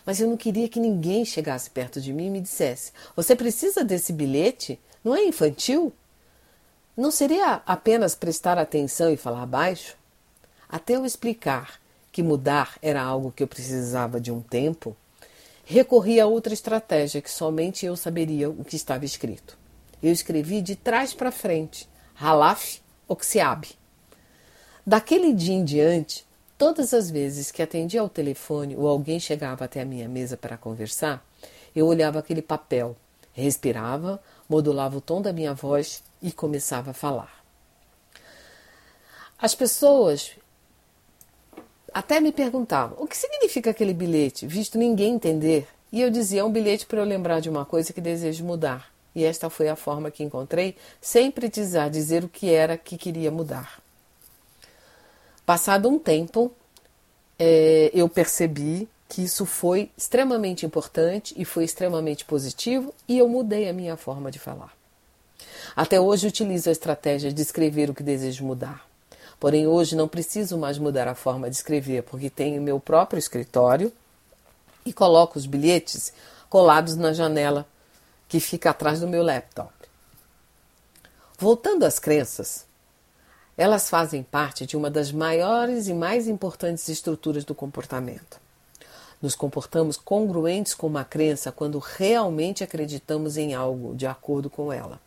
Mas 0.05 0.19
eu 0.19 0.27
não 0.27 0.35
queria 0.35 0.67
que 0.67 0.79
ninguém 0.79 1.23
chegasse 1.23 1.69
perto 1.69 2.01
de 2.01 2.11
mim 2.11 2.27
e 2.27 2.29
me 2.29 2.41
dissesse: 2.41 2.91
Você 3.15 3.35
precisa 3.35 3.83
desse 3.83 4.11
bilhete? 4.11 4.79
Não 5.03 5.15
é 5.15 5.23
infantil? 5.23 5.93
Não 6.95 7.09
seria 7.09 7.61
apenas 7.65 8.15
prestar 8.15 8.57
atenção 8.57 9.09
e 9.09 9.17
falar 9.17 9.45
baixo? 9.45 9.95
Até 10.67 10.95
eu 10.95 11.05
explicar 11.05 11.79
que 12.11 12.21
mudar 12.21 12.77
era 12.81 13.01
algo 13.01 13.31
que 13.31 13.41
eu 13.41 13.47
precisava 13.47 14.19
de 14.19 14.31
um 14.31 14.41
tempo, 14.41 14.95
recorri 15.63 16.19
a 16.19 16.27
outra 16.27 16.53
estratégia 16.53 17.21
que 17.21 17.31
somente 17.31 17.85
eu 17.85 17.95
saberia 17.95 18.49
o 18.49 18.65
que 18.65 18.75
estava 18.75 19.05
escrito. 19.05 19.60
Eu 20.01 20.11
escrevi 20.11 20.61
de 20.61 20.75
trás 20.75 21.13
para 21.13 21.31
frente, 21.31 21.87
Halaf 22.19 22.79
Oxiab. 23.07 23.67
Daquele 24.85 25.33
dia 25.33 25.53
em 25.53 25.63
diante, 25.63 26.25
todas 26.57 26.93
as 26.93 27.11
vezes 27.11 27.51
que 27.51 27.61
atendia 27.61 28.01
ao 28.01 28.09
telefone 28.09 28.75
ou 28.75 28.87
alguém 28.87 29.19
chegava 29.19 29.65
até 29.65 29.81
a 29.81 29.85
minha 29.85 30.09
mesa 30.09 30.35
para 30.35 30.57
conversar, 30.57 31.23
eu 31.75 31.85
olhava 31.85 32.19
aquele 32.19 32.41
papel, 32.41 32.95
respirava, 33.31 34.21
modulava 34.49 34.97
o 34.97 35.01
tom 35.01 35.21
da 35.21 35.31
minha 35.31 35.53
voz 35.53 36.03
e 36.21 36.31
começava 36.31 36.91
a 36.91 36.93
falar. 36.93 37.43
As 39.39 39.55
pessoas 39.55 40.31
até 41.93 42.19
me 42.19 42.31
perguntavam 42.31 42.97
o 43.01 43.07
que 43.07 43.17
significa 43.17 43.71
aquele 43.71 43.93
bilhete, 43.93 44.47
visto 44.47 44.77
ninguém 44.77 45.15
entender. 45.15 45.67
E 45.91 46.01
eu 46.01 46.09
dizia: 46.09 46.41
é 46.41 46.43
um 46.43 46.51
bilhete 46.51 46.85
para 46.85 46.99
eu 46.99 47.05
lembrar 47.05 47.39
de 47.39 47.49
uma 47.49 47.65
coisa 47.65 47.91
que 47.91 47.99
desejo 47.99 48.45
mudar. 48.45 48.90
E 49.13 49.23
esta 49.25 49.49
foi 49.49 49.67
a 49.67 49.75
forma 49.75 50.09
que 50.09 50.23
encontrei, 50.23 50.75
sem 51.01 51.29
precisar 51.29 51.89
dizer 51.89 52.23
o 52.23 52.29
que 52.29 52.51
era 52.51 52.77
que 52.77 52.97
queria 52.97 53.29
mudar. 53.29 53.81
Passado 55.45 55.89
um 55.89 55.99
tempo, 55.99 56.51
é, 57.37 57.91
eu 57.93 58.07
percebi 58.07 58.87
que 59.09 59.23
isso 59.23 59.45
foi 59.45 59.91
extremamente 59.97 60.65
importante 60.65 61.33
e 61.35 61.43
foi 61.43 61.65
extremamente 61.65 62.23
positivo, 62.23 62.93
e 63.07 63.17
eu 63.17 63.27
mudei 63.27 63.67
a 63.67 63.73
minha 63.73 63.97
forma 63.97 64.31
de 64.31 64.39
falar. 64.39 64.73
Até 65.75 65.99
hoje 65.99 66.27
utilizo 66.27 66.69
a 66.69 66.71
estratégia 66.71 67.33
de 67.33 67.41
escrever 67.41 67.89
o 67.89 67.93
que 67.93 68.03
desejo 68.03 68.45
mudar. 68.45 68.85
Porém, 69.37 69.67
hoje 69.67 69.95
não 69.95 70.07
preciso 70.07 70.57
mais 70.57 70.77
mudar 70.77 71.07
a 71.07 71.15
forma 71.15 71.49
de 71.49 71.55
escrever, 71.55 72.03
porque 72.03 72.29
tenho 72.29 72.61
meu 72.61 72.79
próprio 72.79 73.17
escritório 73.17 73.91
e 74.85 74.93
coloco 74.93 75.37
os 75.37 75.45
bilhetes 75.45 76.13
colados 76.49 76.95
na 76.95 77.11
janela 77.11 77.65
que 78.31 78.39
fica 78.39 78.69
atrás 78.69 79.01
do 79.01 79.09
meu 79.09 79.21
laptop. 79.21 79.73
Voltando 81.37 81.83
às 81.83 81.99
crenças, 81.99 82.65
elas 83.57 83.89
fazem 83.89 84.23
parte 84.23 84.65
de 84.65 84.77
uma 84.77 84.89
das 84.89 85.11
maiores 85.11 85.89
e 85.89 85.93
mais 85.93 86.29
importantes 86.29 86.87
estruturas 86.87 87.43
do 87.43 87.53
comportamento. 87.53 88.39
Nos 89.21 89.35
comportamos 89.35 89.97
congruentes 89.97 90.73
com 90.73 90.87
uma 90.87 91.03
crença 91.03 91.51
quando 91.51 91.77
realmente 91.77 92.63
acreditamos 92.63 93.35
em 93.35 93.53
algo 93.53 93.93
de 93.97 94.07
acordo 94.07 94.49
com 94.49 94.71
ela. 94.71 94.97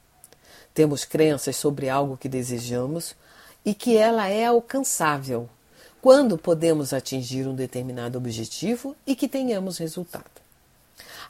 Temos 0.74 1.06
crenças 1.06 1.56
sobre 1.56 1.88
algo 1.88 2.18
que 2.18 2.28
desejamos 2.28 3.16
e 3.64 3.72
que 3.72 3.96
ela 3.96 4.28
é 4.28 4.44
alcançável 4.44 5.48
quando 6.02 6.36
podemos 6.36 6.92
atingir 6.92 7.48
um 7.48 7.54
determinado 7.54 8.18
objetivo 8.18 8.94
e 9.06 9.16
que 9.16 9.26
tenhamos 9.26 9.78
resultado. 9.78 10.43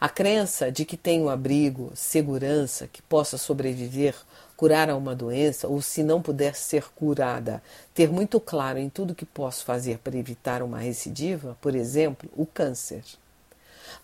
A 0.01 0.09
crença 0.09 0.71
de 0.71 0.85
que 0.85 0.97
tenho 0.97 1.29
abrigo, 1.29 1.93
segurança, 1.95 2.87
que 2.87 3.01
possa 3.03 3.39
sobreviver, 3.39 4.15
curar 4.57 4.91
a 4.91 4.97
uma 4.97 5.15
doença, 5.15 5.69
ou 5.69 5.81
se 5.81 6.03
não 6.03 6.21
puder 6.21 6.55
ser 6.55 6.85
curada, 6.95 7.63
ter 7.95 8.11
muito 8.11 8.41
claro 8.41 8.79
em 8.79 8.89
tudo 8.89 9.15
que 9.15 9.25
posso 9.25 9.65
fazer 9.65 9.99
para 9.99 10.17
evitar 10.17 10.63
uma 10.63 10.79
recidiva, 10.79 11.57
por 11.61 11.75
exemplo, 11.75 12.29
o 12.37 12.47
câncer. 12.47 13.03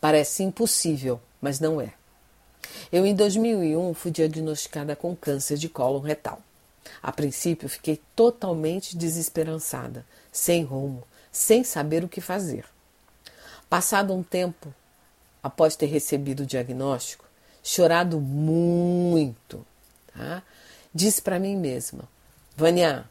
Parece 0.00 0.42
impossível, 0.42 1.20
mas 1.40 1.60
não 1.60 1.80
é. 1.80 1.92
Eu, 2.92 3.06
em 3.06 3.14
2001, 3.14 3.94
fui 3.94 4.10
diagnosticada 4.10 4.94
com 4.94 5.16
câncer 5.16 5.56
de 5.56 5.68
colo 5.68 5.98
retal. 5.98 6.40
A 7.02 7.12
princípio, 7.12 7.68
fiquei 7.68 8.00
totalmente 8.14 8.96
desesperançada, 8.96 10.04
sem 10.32 10.62
rumo, 10.62 11.04
sem 11.30 11.62
saber 11.64 12.04
o 12.04 12.08
que 12.08 12.20
fazer. 12.20 12.64
Passado 13.68 14.12
um 14.12 14.22
tempo, 14.22 14.74
após 15.42 15.76
ter 15.76 15.86
recebido 15.86 16.40
o 16.40 16.46
diagnóstico, 16.46 17.24
chorado 17.62 18.20
muito, 18.20 19.66
tá? 20.14 20.42
disse 20.94 21.22
para 21.22 21.38
mim 21.38 21.56
mesma: 21.56 22.08
Vânia, 22.56 23.08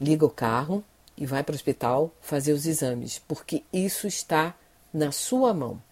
liga 0.00 0.24
o 0.24 0.30
carro 0.30 0.84
e 1.16 1.26
vai 1.26 1.42
para 1.42 1.52
o 1.52 1.56
hospital 1.56 2.12
fazer 2.20 2.52
os 2.52 2.66
exames, 2.66 3.18
porque 3.26 3.62
isso 3.72 4.06
está 4.06 4.54
na 4.92 5.12
sua 5.12 5.54
mão. 5.54 5.82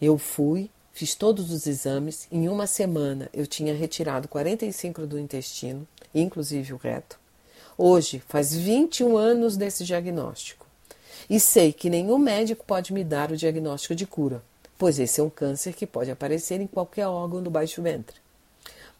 Eu 0.00 0.18
fui, 0.18 0.70
Fiz 0.94 1.16
todos 1.16 1.50
os 1.50 1.66
exames. 1.66 2.28
Em 2.30 2.48
uma 2.48 2.68
semana 2.68 3.28
eu 3.34 3.48
tinha 3.48 3.74
retirado 3.74 4.28
45 4.28 5.08
do 5.08 5.18
intestino, 5.18 5.88
inclusive 6.14 6.72
o 6.72 6.76
reto. 6.76 7.18
Hoje 7.76 8.22
faz 8.28 8.54
21 8.54 9.16
anos 9.16 9.56
desse 9.56 9.84
diagnóstico. 9.84 10.63
E 11.28 11.40
sei 11.40 11.72
que 11.72 11.90
nenhum 11.90 12.18
médico 12.18 12.64
pode 12.64 12.92
me 12.92 13.02
dar 13.02 13.30
o 13.30 13.36
diagnóstico 13.36 13.94
de 13.94 14.06
cura, 14.06 14.42
pois 14.78 14.98
esse 14.98 15.20
é 15.20 15.24
um 15.24 15.30
câncer 15.30 15.74
que 15.74 15.86
pode 15.86 16.10
aparecer 16.10 16.60
em 16.60 16.66
qualquer 16.66 17.06
órgão 17.06 17.42
do 17.42 17.50
baixo 17.50 17.82
ventre. 17.82 18.16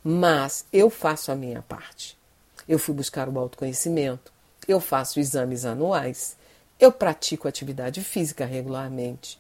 Mas 0.03 0.65
eu 0.73 0.91
faço 0.91 1.33
a 1.33 1.37
minha 1.37 1.63
parte. 1.63 2.17
Eu 2.69 2.79
fui 2.79 2.95
buscar 2.95 3.29
o 3.29 3.39
autoconhecimento, 3.39 4.33
eu 4.67 4.81
faço 4.81 5.21
exames 5.21 5.65
anuais, 5.65 6.37
eu 6.81 6.91
pratico 6.91 7.47
atividade 7.47 8.03
física 8.03 8.47
regularmente, 8.47 9.39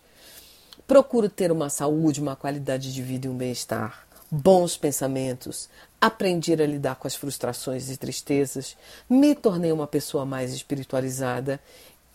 Procuro 0.86 1.30
ter 1.30 1.50
uma 1.50 1.70
saúde, 1.70 2.20
uma 2.20 2.36
qualidade 2.36 2.92
de 2.92 3.02
vida 3.02 3.26
e 3.26 3.30
um 3.30 3.36
bem-estar, 3.36 4.06
bons 4.30 4.76
pensamentos, 4.76 5.66
aprendi 5.98 6.52
a 6.52 6.66
lidar 6.66 6.96
com 6.96 7.06
as 7.06 7.14
frustrações 7.14 7.90
e 7.90 7.96
tristezas, 7.96 8.76
me 9.08 9.34
tornei 9.34 9.72
uma 9.72 9.86
pessoa 9.86 10.26
mais 10.26 10.52
espiritualizada 10.52 11.58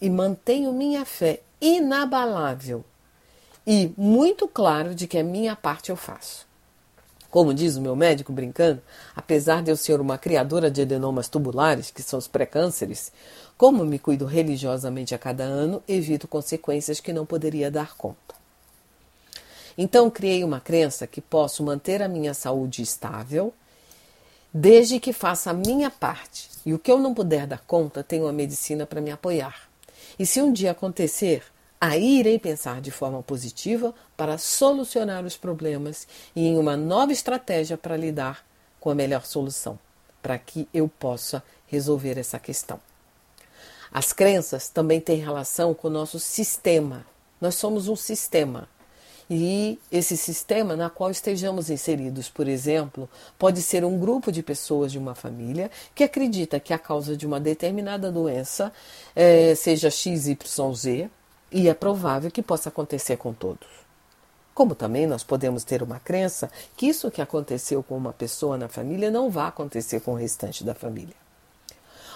e 0.02 0.10
mantenho 0.10 0.72
minha 0.74 1.06
fé 1.06 1.42
inabalável 1.62 2.84
e 3.66 3.92
muito 3.98 4.48
claro 4.48 4.96
de 4.96 5.08
que 5.08 5.18
a 5.18 5.24
minha 5.24 5.56
parte 5.56 5.90
eu 5.90 5.96
faço. 5.96 6.48
Como 7.30 7.54
diz 7.54 7.76
o 7.76 7.82
meu 7.82 7.96
médico 7.96 8.34
brincando, 8.34 8.82
apesar 9.16 9.62
de 9.62 9.70
eu 9.70 9.78
ser 9.78 10.02
uma 10.02 10.18
criadora 10.18 10.72
de 10.72 10.82
adenomas 10.82 11.30
tubulares, 11.30 11.92
que 11.92 12.02
são 12.02 12.18
os 12.18 12.28
pré-cânceres, 12.28 13.12
como 13.56 13.86
me 13.86 14.00
cuido 14.00 14.26
religiosamente 14.26 15.14
a 15.14 15.20
cada 15.20 15.44
ano, 15.44 15.84
evito 15.88 16.28
consequências 16.28 17.00
que 17.00 17.14
não 17.14 17.28
poderia 17.28 17.70
dar 17.70 17.96
conta. 17.96 18.34
Então, 19.78 20.10
criei 20.10 20.44
uma 20.44 20.60
crença 20.60 21.06
que 21.06 21.22
posso 21.22 21.64
manter 21.64 22.02
a 22.02 22.08
minha 22.08 22.34
saúde 22.34 22.82
estável 22.82 23.54
desde 24.52 25.00
que 25.00 25.14
faça 25.14 25.52
a 25.52 25.54
minha 25.54 25.92
parte. 25.92 26.50
E 26.66 26.74
o 26.74 26.80
que 26.80 26.92
eu 26.92 27.00
não 27.00 27.14
puder 27.14 27.46
dar 27.46 27.60
conta, 27.60 28.04
tenho 28.04 28.28
a 28.28 28.34
medicina 28.34 28.88
para 28.88 29.00
me 29.00 29.12
apoiar. 29.12 29.69
E 30.20 30.26
se 30.26 30.42
um 30.42 30.52
dia 30.52 30.72
acontecer, 30.72 31.44
aí 31.80 32.20
irei 32.20 32.38
pensar 32.38 32.82
de 32.82 32.92
forma 32.92 33.24
positiva 33.24 33.96
para 34.18 34.38
solucionar 34.38 35.26
os 35.26 35.38
problemas 35.38 36.06
e 36.36 36.46
em 36.46 36.58
uma 36.58 36.76
nova 36.76 37.14
estratégia 37.14 37.78
para 37.78 37.96
lidar 37.96 38.46
com 38.82 38.90
a 38.90 38.96
melhor 38.96 39.26
solução, 39.26 39.80
para 40.22 40.38
que 40.38 40.68
eu 40.74 40.90
possa 40.90 41.42
resolver 41.68 42.18
essa 42.18 42.38
questão. 42.38 42.82
As 43.90 44.12
crenças 44.12 44.68
também 44.68 45.00
têm 45.00 45.20
relação 45.20 45.74
com 45.74 45.88
o 45.88 45.92
nosso 45.92 46.20
sistema. 46.20 47.06
Nós 47.40 47.56
somos 47.56 47.88
um 47.88 47.96
sistema 47.96 48.68
e 49.30 49.80
esse 49.92 50.18
sistema 50.18 50.76
na 50.76 50.90
qual 50.90 51.12
estejamos 51.12 51.70
inseridos, 51.70 52.28
por 52.28 52.48
exemplo, 52.48 53.08
pode 53.38 53.62
ser 53.62 53.86
um 53.86 54.00
grupo 54.00 54.32
de 54.32 54.42
pessoas 54.42 54.92
de 54.92 54.98
uma 54.98 55.14
família 55.14 55.70
que 55.94 56.04
acredita 56.04 56.60
que 56.60 56.74
a 56.74 56.80
causa 56.80 57.16
de 57.16 57.28
uma 57.28 57.40
determinada 57.40 58.12
doença 58.12 58.74
é, 59.16 59.54
seja 59.54 59.92
XYZ 59.92 61.10
e 61.52 61.70
é 61.70 61.74
provável 61.76 62.32
que 62.32 62.42
possa 62.42 62.70
acontecer 62.70 63.18
com 63.18 63.32
todos. 63.32 63.68
Como 64.56 64.74
também 64.74 65.06
nós 65.06 65.24
podemos 65.24 65.64
ter 65.64 65.84
uma 65.84 66.00
crença 66.00 66.50
que 66.76 66.88
isso 66.88 67.12
que 67.12 67.22
aconteceu 67.22 67.84
com 67.84 67.96
uma 67.96 68.12
pessoa 68.12 68.58
na 68.58 68.68
família 68.68 69.12
não 69.12 69.30
vai 69.30 69.48
acontecer 69.48 70.00
com 70.00 70.14
o 70.14 70.18
restante 70.18 70.64
da 70.64 70.74
família. 70.74 71.16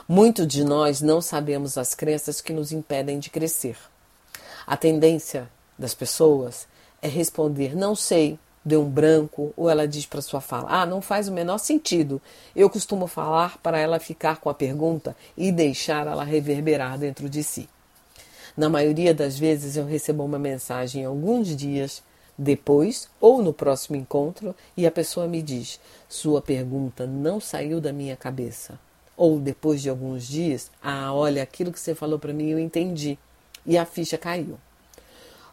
Muitos 0.08 0.48
de 0.48 0.63
nós 0.63 1.00
não 1.00 1.22
sabemos 1.22 1.77
as 1.77 1.93
crenças 1.93 2.41
que 2.41 2.51
nos 2.51 2.72
impedem 2.72 3.20
de 3.20 3.29
crescer. 3.29 3.77
A 4.65 4.75
tendência 4.75 5.50
das 5.77 5.93
pessoas 5.93 6.67
é 7.03 7.07
responder 7.10 7.75
não 7.75 7.95
sei, 7.95 8.39
deu 8.63 8.81
um 8.81 8.89
branco, 8.89 9.53
ou 9.57 9.69
ela 9.69 9.86
diz 9.86 10.05
para 10.05 10.22
sua 10.22 10.39
fala: 10.39 10.67
Ah, 10.69 10.86
não 10.86 11.01
faz 11.01 11.27
o 11.27 11.33
menor 11.33 11.57
sentido. 11.57 12.22
Eu 12.55 12.69
costumo 12.69 13.07
falar 13.07 13.57
para 13.57 13.77
ela 13.77 14.00
ficar 14.00 14.38
com 14.38 14.50
a 14.50 14.53
pergunta 14.53 15.15
e 15.36 15.51
deixar 15.51 16.07
ela 16.07 16.24
reverberar 16.24 16.98
dentro 16.98 17.29
de 17.29 17.43
si. 17.43 17.67
Na 18.55 18.69
maioria 18.69 19.13
das 19.13 19.38
vezes 19.38 19.75
eu 19.75 19.86
recebo 19.86 20.24
uma 20.24 20.39
mensagem 20.39 21.03
alguns 21.03 21.55
dias 21.55 22.01
depois 22.38 23.10
ou 23.19 23.41
no 23.41 23.53
próximo 23.53 23.95
encontro 23.95 24.55
e 24.77 24.88
a 24.88 24.91
pessoa 24.91 25.27
me 25.27 25.41
diz: 25.41 25.79
Sua 26.07 26.41
pergunta 26.41 27.05
não 27.05 27.39
saiu 27.41 27.81
da 27.81 27.91
minha 27.91 28.15
cabeça. 28.15 28.79
Ou 29.17 29.39
depois 29.39 29.81
de 29.81 29.89
alguns 29.89 30.25
dias: 30.25 30.72
Ah, 30.81 31.13
olha, 31.13 31.43
aquilo 31.43 31.72
que 31.72 31.79
você 31.79 31.93
falou 31.93 32.17
para 32.17 32.33
mim 32.33 32.50
eu 32.50 32.60
entendi. 32.60 33.17
E 33.65 33.77
a 33.77 33.86
ficha 33.86 34.17
caiu. 34.17 34.57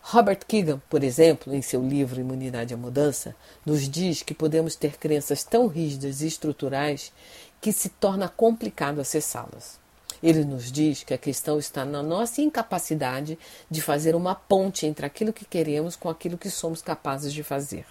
Robert 0.02 0.40
Keegan, 0.46 0.80
por 0.88 1.04
exemplo, 1.04 1.54
em 1.54 1.62
seu 1.62 1.86
livro 1.86 2.20
Imunidade 2.20 2.74
à 2.74 2.76
Mudança, 2.76 3.36
nos 3.64 3.88
diz 3.88 4.22
que 4.22 4.34
podemos 4.34 4.74
ter 4.74 4.96
crenças 4.96 5.44
tão 5.44 5.66
rígidas 5.66 6.20
e 6.20 6.26
estruturais 6.26 7.12
que 7.60 7.70
se 7.70 7.90
torna 7.90 8.28
complicado 8.28 9.00
acessá-las. 9.00 9.78
Ele 10.22 10.44
nos 10.44 10.72
diz 10.72 11.02
que 11.04 11.14
a 11.14 11.18
questão 11.18 11.58
está 11.58 11.84
na 11.84 12.02
nossa 12.02 12.42
incapacidade 12.42 13.38
de 13.70 13.80
fazer 13.80 14.14
uma 14.14 14.34
ponte 14.34 14.86
entre 14.86 15.06
aquilo 15.06 15.32
que 15.32 15.44
queremos 15.44 15.96
com 15.96 16.08
aquilo 16.08 16.36
que 16.36 16.50
somos 16.50 16.82
capazes 16.82 17.32
de 17.32 17.42
fazer. 17.42 17.86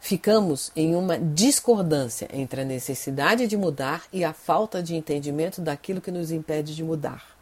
Ficamos 0.00 0.70
em 0.76 0.94
uma 0.94 1.18
discordância 1.18 2.28
entre 2.32 2.60
a 2.60 2.64
necessidade 2.64 3.46
de 3.46 3.56
mudar 3.56 4.04
e 4.12 4.22
a 4.22 4.32
falta 4.32 4.82
de 4.82 4.94
entendimento 4.94 5.60
daquilo 5.60 6.00
que 6.00 6.12
nos 6.12 6.30
impede 6.30 6.74
de 6.74 6.84
mudar. 6.84 7.35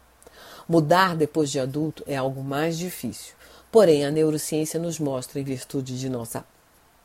Mudar 0.67 1.15
depois 1.15 1.51
de 1.51 1.59
adulto 1.59 2.03
é 2.07 2.15
algo 2.15 2.43
mais 2.43 2.75
difícil. 2.75 3.35
Porém, 3.71 4.03
a 4.03 4.09
neurociência 4.09 4.79
nos 4.79 4.99
mostra, 4.99 5.39
em 5.39 5.43
virtude 5.43 5.99
de 5.99 6.09
nossa 6.09 6.43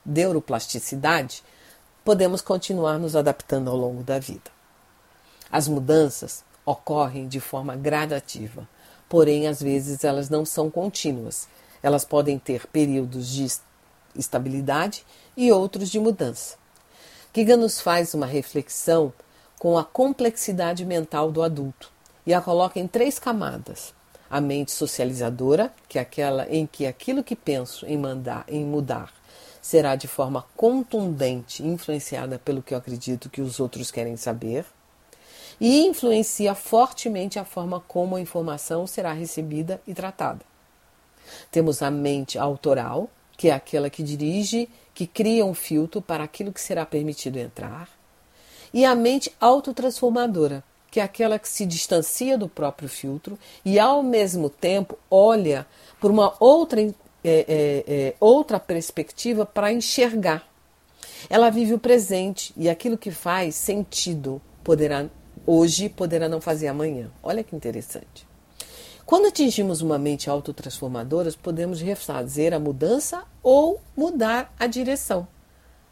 neuroplasticidade, 0.04 1.42
podemos 2.02 2.40
continuar 2.40 2.98
nos 2.98 3.14
adaptando 3.14 3.68
ao 3.68 3.76
longo 3.76 4.02
da 4.02 4.18
vida. 4.18 4.50
As 5.52 5.68
mudanças 5.68 6.42
ocorrem 6.64 7.28
de 7.28 7.38
forma 7.38 7.76
gradativa, 7.76 8.66
porém, 9.10 9.46
às 9.46 9.62
vezes 9.62 10.04
elas 10.04 10.30
não 10.30 10.46
são 10.46 10.70
contínuas. 10.70 11.46
Elas 11.82 12.02
podem 12.02 12.38
ter 12.38 12.66
períodos 12.66 13.28
de 13.28 13.46
estabilidade 14.16 15.04
e 15.36 15.52
outros 15.52 15.90
de 15.90 16.00
mudança. 16.00 16.56
Giga 17.34 17.58
nos 17.58 17.78
faz 17.78 18.14
uma 18.14 18.26
reflexão 18.26 19.12
com 19.58 19.76
a 19.76 19.84
complexidade 19.84 20.86
mental 20.86 21.30
do 21.30 21.42
adulto 21.42 21.92
e 22.26 22.34
a 22.34 22.40
coloca 22.40 22.78
em 22.78 22.86
três 22.86 23.18
camadas. 23.18 23.94
A 24.28 24.40
mente 24.40 24.70
socializadora, 24.70 25.72
que 25.88 25.98
é 25.98 26.02
aquela 26.02 26.46
em 26.48 26.66
que 26.66 26.86
aquilo 26.86 27.24
que 27.24 27.34
penso 27.34 27.84
em 27.86 27.98
mandar, 27.98 28.44
em 28.48 28.64
mudar, 28.64 29.12
será 29.60 29.96
de 29.96 30.06
forma 30.06 30.44
contundente 30.56 31.62
influenciada 31.62 32.38
pelo 32.38 32.62
que 32.62 32.72
eu 32.72 32.78
acredito 32.78 33.28
que 33.28 33.42
os 33.42 33.60
outros 33.60 33.90
querem 33.90 34.16
saber 34.16 34.64
e 35.60 35.86
influencia 35.86 36.54
fortemente 36.54 37.38
a 37.38 37.44
forma 37.44 37.80
como 37.80 38.16
a 38.16 38.20
informação 38.20 38.86
será 38.86 39.12
recebida 39.12 39.80
e 39.86 39.92
tratada. 39.92 40.40
Temos 41.50 41.82
a 41.82 41.90
mente 41.90 42.38
autoral, 42.38 43.10
que 43.36 43.48
é 43.48 43.52
aquela 43.52 43.90
que 43.90 44.02
dirige, 44.02 44.68
que 44.94 45.06
cria 45.06 45.44
um 45.44 45.54
filtro 45.54 46.00
para 46.00 46.24
aquilo 46.24 46.52
que 46.52 46.60
será 46.60 46.86
permitido 46.86 47.36
entrar, 47.36 47.88
e 48.72 48.84
a 48.84 48.94
mente 48.94 49.32
autotransformadora, 49.40 50.64
que 50.90 51.00
é 51.00 51.02
aquela 51.02 51.38
que 51.38 51.48
se 51.48 51.64
distancia 51.64 52.36
do 52.36 52.48
próprio 52.48 52.88
filtro 52.88 53.38
e, 53.64 53.78
ao 53.78 54.02
mesmo 54.02 54.50
tempo, 54.50 54.98
olha 55.10 55.66
por 56.00 56.10
uma 56.10 56.34
outra, 56.40 56.80
é, 56.82 56.94
é, 57.24 57.84
é, 57.86 58.14
outra 58.18 58.58
perspectiva 58.58 59.46
para 59.46 59.72
enxergar. 59.72 60.48
Ela 61.28 61.50
vive 61.50 61.74
o 61.74 61.78
presente 61.78 62.52
e 62.56 62.68
aquilo 62.68 62.98
que 62.98 63.10
faz 63.10 63.54
sentido 63.54 64.40
poderá 64.64 65.06
hoje 65.46 65.88
poderá 65.88 66.28
não 66.28 66.40
fazer 66.40 66.68
amanhã. 66.68 67.10
Olha 67.22 67.42
que 67.42 67.56
interessante. 67.56 68.28
Quando 69.04 69.26
atingimos 69.26 69.80
uma 69.80 69.98
mente 69.98 70.30
autotransformadora, 70.30 71.32
podemos 71.42 71.80
refazer 71.80 72.54
a 72.54 72.60
mudança 72.60 73.24
ou 73.42 73.80
mudar 73.96 74.54
a 74.58 74.66
direção. 74.66 75.26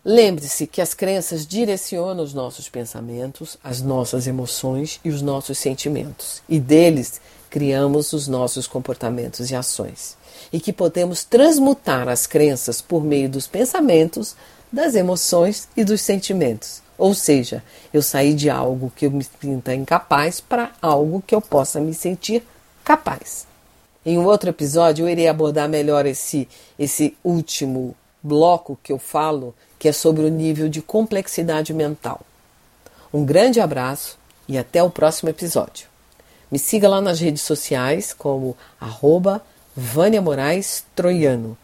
Lembre-se 0.05 0.67
que 0.67 0.81
as 0.81 0.95
crenças 0.95 1.47
direcionam 1.47 2.23
os 2.23 2.33
nossos 2.33 2.69
pensamentos, 2.69 3.59
as 3.63 3.83
nossas 3.83 4.27
emoções 4.27 5.01
e 5.05 5.09
os 5.09 5.21
nossos 5.21 5.59
sentimentos, 5.59 6.41
e 6.49 6.61
deles 6.61 7.21
criamos 7.51 8.13
os 8.13 8.29
nossos 8.29 8.67
comportamentos 8.67 9.51
e 9.51 9.57
ações, 9.57 10.17
e 10.53 10.61
que 10.61 10.73
podemos 10.73 11.25
transmutar 11.25 12.09
as 12.09 12.27
crenças 12.27 12.81
por 12.81 13.03
meio 13.03 13.29
dos 13.29 13.49
pensamentos, 13.49 14.37
das 14.71 14.95
emoções 14.95 15.69
e 15.77 15.83
dos 15.83 16.01
sentimentos. 16.01 16.81
Ou 16.97 17.13
seja, 17.15 17.63
eu 17.93 18.03
saí 18.03 18.35
de 18.35 18.49
algo 18.49 18.93
que 18.95 19.07
eu 19.07 19.11
me 19.11 19.25
sinta 19.41 19.75
incapaz 19.75 20.41
para 20.41 20.73
algo 20.81 21.23
que 21.27 21.35
eu 21.35 21.41
possa 21.41 21.81
me 21.81 21.95
sentir 21.95 22.43
capaz. 22.85 23.47
Em 24.07 24.17
um 24.17 24.27
outro 24.27 24.51
episódio 24.51 25.05
eu 25.05 25.09
irei 25.09 25.29
abordar 25.29 25.69
melhor 25.69 26.07
esse 26.07 26.49
esse 26.79 27.17
último 27.23 27.95
bloco 28.23 28.79
que 28.83 28.93
eu 28.93 28.99
falo 28.99 29.55
que 29.79 29.89
é 29.89 29.93
sobre 29.93 30.25
o 30.25 30.29
nível 30.29 30.69
de 30.69 30.83
complexidade 30.83 31.73
mental. 31.73 32.21
Um 33.13 33.25
grande 33.25 33.61
abraço 33.61 34.19
e 34.49 34.59
até 34.59 34.83
o 34.83 34.91
próximo 34.91 35.29
episódio. 35.29 35.87
Me 36.51 36.59
siga 36.59 36.89
lá 36.89 37.01
nas 37.01 37.21
redes 37.21 37.43
sociais 37.43 38.13
como 38.13 38.57
arroba 38.81 39.43
Vânia 39.77 40.21
Moraes 40.21 40.85
Troiano. 40.95 41.57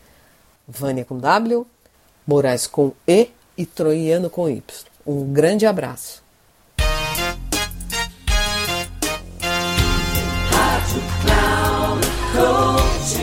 Vânia 0.68 1.05
com 1.05 1.18
W, 1.18 1.66
Moraes 2.27 2.66
com 2.66 2.92
E 3.07 3.31
e 3.57 3.66
Troiano 3.66 4.31
com 4.31 4.48
Y. 4.48 4.62
Um 5.07 5.33
grande 5.33 5.66
abraço. 5.66 6.22